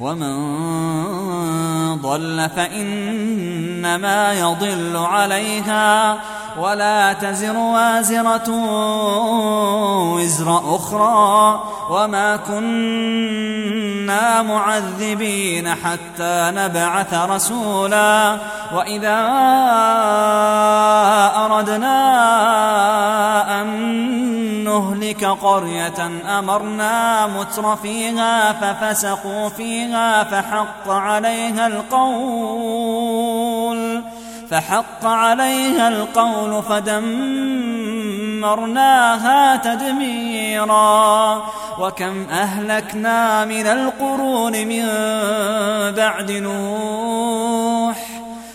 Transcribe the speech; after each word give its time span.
ومن 0.00 0.34
ضل 2.02 2.48
فإنما 2.56 4.32
يضل 4.32 4.96
عليها 4.96 6.18
ولا 6.58 7.12
تزر 7.12 7.56
وازرة 7.56 8.50
وزر 10.14 10.76
أخرى 10.76 11.60
وما 11.90 12.36
كنا 12.36 14.42
معذبين 14.42 15.68
حتى 15.68 16.52
نبعث 16.54 17.14
رسولا 17.14 18.38
وإذا 18.74 19.18
أردنا 21.36 22.00
أن 23.60 24.13
نهلك 24.74 25.24
قرية 25.24 26.10
أمرنا 26.38 27.26
متر 27.26 27.76
فيها 27.76 28.52
ففسقوا 28.52 29.48
فيها 29.48 30.24
فحق 30.24 30.88
عليها 30.90 31.66
القول 31.66 33.14
فحق 34.50 35.04
عليها 35.06 35.88
القول 35.88 36.62
فدمرناها 36.62 37.16
تدميرا. 39.56 41.42
وكم 41.78 42.26
أهلكنا 42.30 43.44
من 43.44 43.66
القرون 43.66 44.52
من 44.52 44.84
بعد 45.96 46.30
نوح 46.30 47.53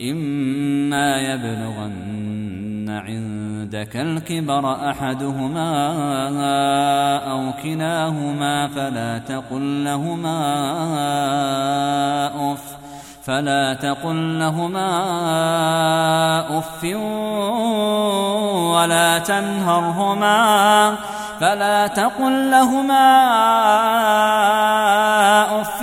إما 0.00 1.18
يبلغن 1.18 2.88
عندك 2.88 3.96
الكبر 3.96 4.90
أحدهما 4.90 5.70
أو 7.30 7.52
كلاهما 7.62 8.68
فلا 8.68 9.18
تقل 9.18 9.84
لهما 9.84 10.38
أف 12.52 12.76
فلا 13.24 13.74
تقل 13.74 14.38
لهما 14.38 14.88
أف 16.58 16.84
ولا 18.74 19.18
تنهرهما 19.18 20.96
فلا 21.40 21.86
تقل 21.86 22.50
لهما 22.50 23.06
أف 25.60 25.82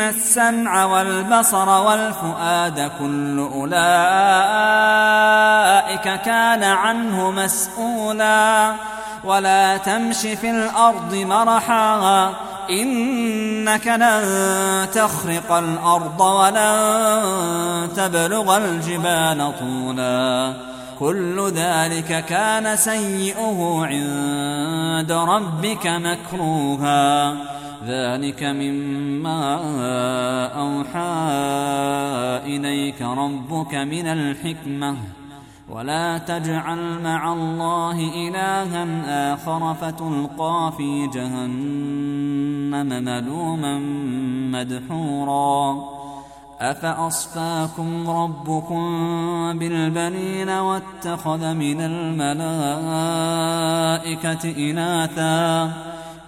السمع 0.00 0.84
والبصر 0.84 1.68
والفؤاد 1.68 2.90
كل 2.98 3.48
أولئك 3.54 3.76
كان 6.22 6.62
عنه 6.62 7.30
مسؤولا 7.30 8.74
ولا 9.24 9.76
تمش 9.76 10.16
في 10.16 10.50
الأرض 10.50 11.14
مرحا 11.14 12.32
إنك 12.70 13.86
لن 13.86 14.88
تخرق 14.92 15.52
الأرض 15.52 16.20
ولن 16.20 17.88
تبلغ 17.96 18.56
الجبال 18.56 19.52
طولا 19.58 20.54
كل 20.98 21.52
ذلك 21.54 22.24
كان 22.24 22.76
سيئه 22.76 23.80
عند 23.82 25.12
ربك 25.12 25.86
مكروها 25.86 27.34
ذلك 27.86 28.42
مما 28.42 29.54
أوحى 30.46 31.14
إليك 32.56 33.02
ربك 33.02 33.74
من 33.74 34.06
الحكمة. 34.06 34.96
ولا 35.70 36.18
تجعل 36.18 37.02
مع 37.02 37.32
الله 37.32 37.98
إلها 38.28 39.34
آخر 39.34 39.74
فتلقى 39.74 40.72
في 40.76 41.06
جهنم 41.14 43.04
ملوما 43.04 43.78
مدحورا. 44.58 45.96
أفأصفاكم 46.60 48.10
ربكم 48.10 48.82
بالبنين 49.58 50.48
واتخذ 50.48 51.54
من 51.54 51.80
الملائكة 51.80 52.70
إناثا؟ 54.70 55.72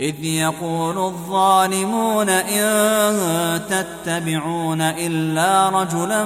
إذ 0.00 0.24
يقول 0.24 0.98
الظالمون 0.98 2.28
إن 2.28 3.60
تتبعون 3.70 4.80
إلا 4.80 5.68
رجلا 5.68 6.24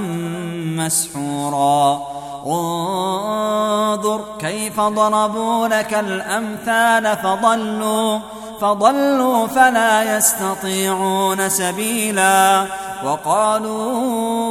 مسحورا. 0.79 2.03
انظر 2.47 4.21
كيف 4.39 4.81
ضربوا 4.81 5.69
لك 5.69 5.95
الأمثال 5.95 7.17
فضلوا 7.17 8.19
فضلوا 8.61 9.47
فلا 9.47 10.17
يستطيعون 10.17 11.49
سبيلا. 11.49 12.67
وقالوا 13.05 14.45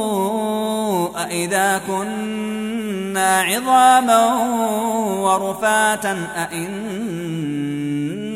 أإذا 1.24 1.80
كنا 1.86 3.40
عظاما 3.40 4.34
ورفاتا 5.20 6.26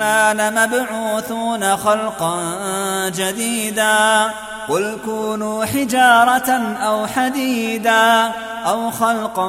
أإنا 0.03 0.51
لمبعوثون 0.51 1.77
خلقا 1.77 2.39
جديدا. 3.09 4.31
قل 4.69 4.99
كونوا 5.05 5.65
حجارة 5.65 6.51
أو 6.77 7.07
حديدا 7.07 8.33
أو 8.67 8.91
خلقا 8.91 9.49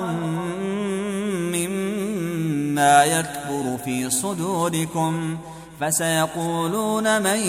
مما 1.53 3.03
يكبر 3.03 3.77
في 3.85 4.09
صدوركم 4.09 5.37
فسيقولون 5.81 7.21
من 7.21 7.39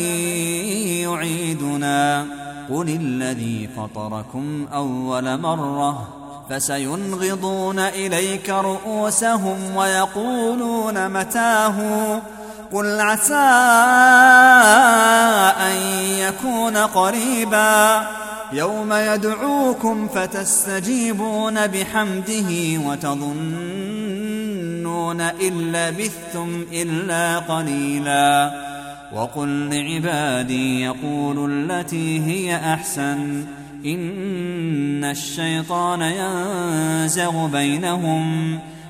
يعيدنا. 1.08 2.26
قل 2.70 2.88
الذي 2.88 3.68
فطركم 3.76 4.66
أول 4.74 5.40
مرة 5.40 6.08
فسينغضون 6.50 7.78
إليك 7.78 8.50
رؤوسهم 8.50 9.76
ويقولون 9.76 11.08
متاه. 11.08 11.76
قل 12.72 13.00
عسى 13.00 13.34
أن 15.60 15.76
يكون 16.18 16.76
قريبا 16.76 18.06
يوم 18.52 18.92
يدعوكم 18.92 20.08
فتستجيبون 20.08 21.66
بحمده 21.66 22.78
وتظنون 22.86 24.00
إن 25.20 25.72
لبثتم 25.72 26.64
إلا 26.72 27.38
قليلا 27.38 28.52
وقل 29.12 29.68
لعبادي 29.74 30.82
يقولوا 30.82 31.48
التي 31.48 32.20
هي 32.26 32.56
أحسن 32.56 33.44
إن 33.86 35.04
الشيطان 35.04 36.00
ينزغ 36.00 37.46
بينهم 37.46 38.58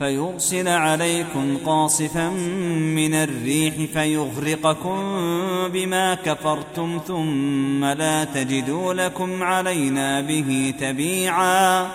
فيرسل 0.00 0.68
عليكم 0.68 1.56
قاصفا 1.66 2.28
من 2.28 3.14
الريح 3.14 3.74
فيغرقكم 3.92 4.98
بما 5.72 6.14
كفرتم 6.14 7.00
ثم 7.06 7.84
لا 7.84 8.24
تجدوا 8.24 8.94
لكم 8.94 9.42
علينا 9.42 10.20
به 10.20 10.74
تبيعا. 10.80 11.86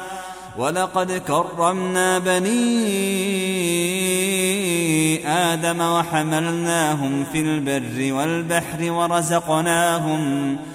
ولقد 0.57 1.11
كرمنا 1.11 2.19
بني 2.19 2.47
آدم 5.27 5.81
وحملناهم 5.81 7.23
في 7.31 7.39
البر 7.39 8.13
والبحر 8.13 8.91
ورزقناهم 8.91 9.15
ورزقناهم 10.51 10.74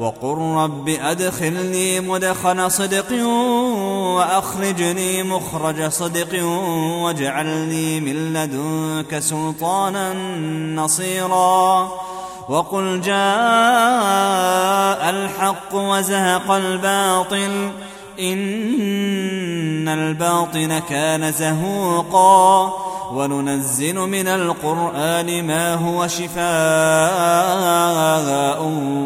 وقل 0.00 0.38
رب 0.38 0.88
أدخلني 0.88 2.00
مدخل 2.00 2.70
صدق 2.70 3.24
وأخرجني 4.16 5.22
مخرج 5.22 5.88
صدق 5.88 6.44
واجعلني 7.04 8.00
من 8.00 8.32
لدنك 8.32 9.18
سلطانا 9.18 10.12
نصيرا. 10.74 11.92
وقل 12.48 13.00
جاء 13.00 13.20
الحق 15.10 15.74
وزهق 15.74 16.50
الباطل 16.50 17.70
إن 18.20 19.88
الباطن 19.88 20.78
كان 20.78 21.32
زهوقا. 21.32 22.72
وننزل 23.12 23.94
من 23.94 24.28
القرآن 24.28 25.46
ما 25.46 25.74
هو 25.74 26.08
شفاء 26.08 26.40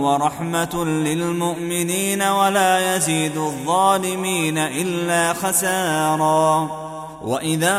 ورحمة 0.01 0.85
للمؤمنين 0.85 2.23
ولا 2.23 2.97
يزيد 2.97 3.37
الظالمين 3.37 4.59
إلا 4.59 5.33
خسارا. 5.33 6.85
وإذا 7.25 7.79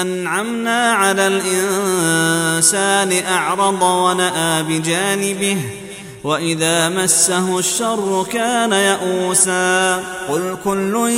أنعمنا 0.00 0.92
على 0.92 1.26
الإنسان 1.26 3.12
أعرض 3.26 3.82
ونأى 3.82 4.62
بجانبه 4.62 5.79
وإذا 6.24 6.88
مسه 6.88 7.58
الشر 7.58 8.26
كان 8.32 8.72
يئوسا. 8.72 9.96
قل 10.28 10.56
كل 10.64 11.10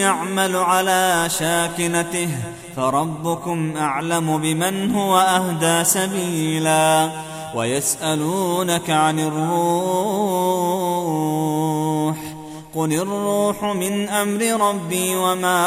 يعمل 0.00 0.56
على 0.56 1.28
شاكنته 1.38 2.28
فربكم 2.76 3.76
أعلم 3.76 4.38
بمن 4.38 4.94
هو 4.94 5.18
أهدى 5.18 5.84
سبيلا. 5.84 7.10
ويسألونك 7.54 8.90
عن 8.90 9.20
الروح 9.20 9.82
قل 12.74 12.92
الروح 12.92 13.64
من 13.64 14.08
أمر 14.08 14.68
ربي 14.68 15.16
وما 15.16 15.66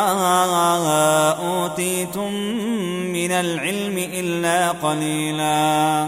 أوتيتم 1.32 2.34
من 3.14 3.32
العلم 3.32 3.98
إلا 3.98 4.72
قليلا. 4.72 6.08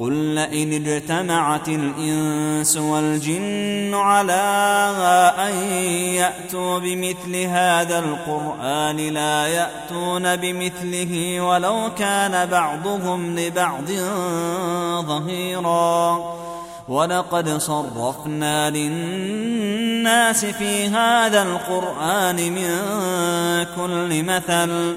قل 0.00 0.12
لئن 0.12 0.72
اجتمعت 0.72 1.68
الإنس 1.68 2.76
والجن 2.76 3.94
على 3.94 4.32
أن 5.38 5.54
يأتوا 6.14 6.78
بمثل 6.78 7.36
هذا 7.36 7.98
القرآن 7.98 8.96
لا 8.96 9.46
يأتون 9.46 10.36
بمثله 10.36 11.40
ولو 11.40 11.90
كان 11.98 12.46
بعضهم 12.46 13.38
لبعض 13.38 13.90
ظهيرا 15.06 16.20
ولقد 16.88 17.48
صرفنا 17.58 18.70
للناس 18.70 20.44
في 20.44 20.86
هذا 20.88 21.42
القرآن 21.42 22.36
من 22.36 22.70
كل 23.76 24.22
مثل 24.22 24.96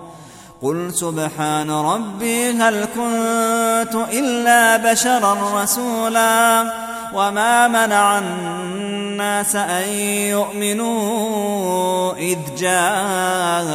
قل 0.63 0.93
سبحان 0.93 1.71
ربي 1.71 2.51
هل 2.51 2.85
كنت 2.85 3.95
إلا 4.13 4.77
بشرا 4.77 5.63
رسولا 5.63 6.73
وما 7.13 7.67
منع 7.67 8.19
الناس 8.19 9.55
أن 9.55 9.89
يؤمنوا 10.29 12.13
إذ 12.13 12.37
جاءهم 12.57 13.65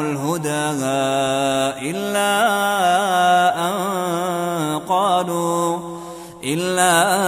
الهدى 0.00 0.86
إلا 1.90 2.32
أن 3.68 3.74
قالوا 4.88 5.78
إلا 6.44 7.14
أن 7.14 7.20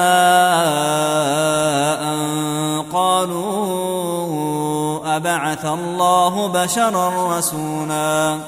أبعث 5.49 5.65
الله 5.65 6.49
بشرا 6.49 7.39
رسولا. 7.39 8.39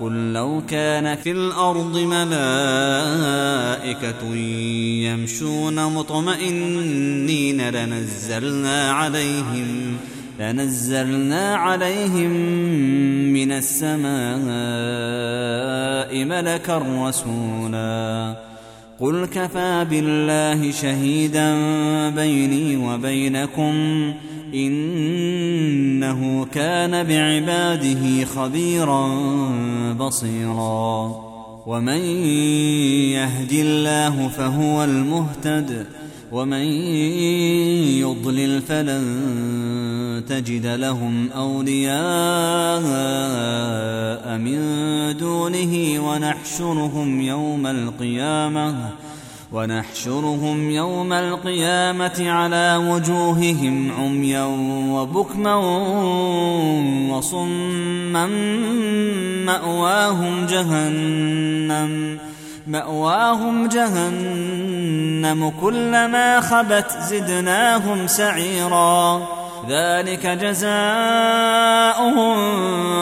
قل 0.00 0.32
لو 0.32 0.62
كان 0.68 1.16
في 1.16 1.30
الأرض 1.30 1.98
ملائكة 1.98 2.36
يمشون 5.06 5.86
مطمئنين 5.86 7.70
لنزلنا 7.70 8.92
عليهم 8.92 9.96
لنزلنا 10.40 11.56
عليهم 11.56 12.30
من 13.32 13.52
السماء 13.52 14.04
ملكا 16.24 16.78
رسولا. 16.78 18.36
قل 19.00 19.26
كفى 19.26 19.86
بالله 19.90 20.70
شهيدا 20.70 21.54
بيني 22.10 22.76
وبينكم 22.76 23.74
انه 24.54 26.46
كان 26.52 26.90
بعباده 27.04 28.24
خبيرا 28.24 29.08
بصيرا 29.92 31.26
ومن 31.66 32.00
يهد 33.12 33.52
الله 33.52 34.28
فهو 34.28 34.84
المهتد 34.84 35.86
ومن 36.32 36.64
يضلل 38.02 38.62
فلن 38.62 40.24
تجد 40.28 40.66
لهم 40.66 41.30
أولياء 41.30 41.96
من 44.38 44.58
دونه 45.16 46.00
ونحشرهم 46.08 47.20
يوم 47.20 47.66
القيامة 47.66 48.90
ونحشرهم 49.52 50.70
يوم 50.70 51.12
القيامة 51.12 52.30
على 52.30 52.76
وجوههم 52.90 53.92
عميا 53.92 54.44
وبكما 54.92 55.54
وصما 57.10 58.26
مأواهم 59.46 60.46
جهنم 60.46 62.18
مأواهم 62.66 63.68
جهنم 63.68 65.52
كلما 65.60 66.40
خبت 66.40 66.90
زدناهم 67.08 68.06
سعيرا. 68.06 69.26
ذلك 69.68 70.26
جزاؤهم 70.26 70.76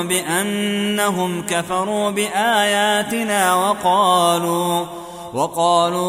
بأنهم 0.09 1.43
كفروا 1.43 2.11
بآياتنا 2.11 3.55
وقالوا 3.55 4.85
وقالوا 5.35 6.05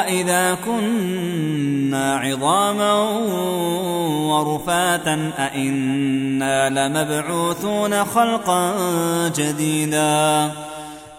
أإذا 0.00 0.56
كنا 0.64 2.16
عظاما 2.16 2.92
ورفاتا 4.30 5.30
أإنا 5.38 6.70
لمبعوثون 6.70 8.04
خلقا 8.04 8.72
جديدا. 9.36 10.50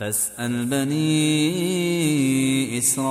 فاسأل 0.00 0.66
بني 0.66 1.18
إسرائيل 2.78 3.10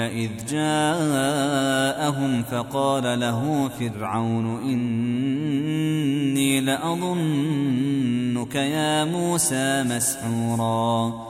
إذ 0.00 0.30
جاءهم 0.48 2.42
فقال 2.42 3.20
له 3.20 3.70
فرعون 3.78 4.62
إني 4.62 6.60
لأظنك 6.60 8.54
يا 8.54 9.04
موسى 9.04 9.82
مسحورا. 9.82 11.29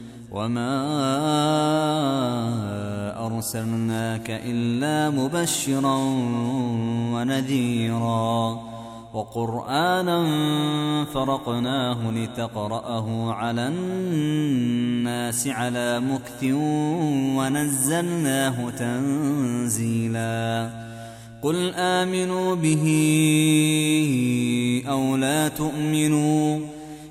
وما 0.31 0.71
أرسلناك 3.25 4.29
إلا 4.29 5.09
مبشرا 5.09 5.95
ونذيرا 7.13 8.59
وقرآنا 9.13 10.25
فرقناه 11.13 12.11
لتقرأه 12.11 13.33
على 13.33 13.67
الناس 13.67 15.47
على 15.47 15.99
مكث 15.99 16.43
ونزلناه 17.37 18.69
تنزيلا 18.69 20.69
قل 21.41 21.73
آمنوا 21.75 22.55
به 22.55 22.85
أو 24.89 25.15
لا 25.15 25.47
تؤمنوا 25.47 26.59